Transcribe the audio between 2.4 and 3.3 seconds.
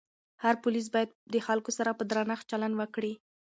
چلند وکړي.